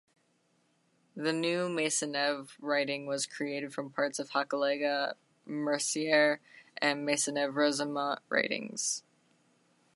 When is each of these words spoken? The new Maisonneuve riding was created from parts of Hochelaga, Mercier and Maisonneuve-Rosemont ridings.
The 1.15 1.31
new 1.31 1.69
Maisonneuve 1.69 2.57
riding 2.59 3.05
was 3.05 3.27
created 3.27 3.71
from 3.71 3.91
parts 3.91 4.17
of 4.17 4.31
Hochelaga, 4.31 5.13
Mercier 5.45 6.39
and 6.77 7.05
Maisonneuve-Rosemont 7.07 8.23
ridings. 8.27 9.03